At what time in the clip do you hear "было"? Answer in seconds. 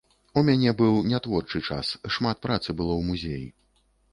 2.81-2.93